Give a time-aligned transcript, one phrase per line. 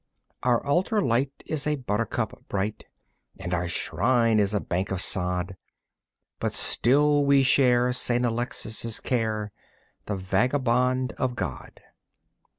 [0.41, 2.85] Our altar light is a buttercup bright,
[3.39, 5.55] And our shrine is a bank of sod,
[6.39, 8.25] But still we share St.
[8.25, 9.51] Alexis' care,
[10.07, 11.81] The Vagabond of God.